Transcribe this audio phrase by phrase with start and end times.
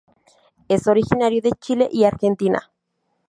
[0.67, 2.71] Es originario de Chile y Argentina.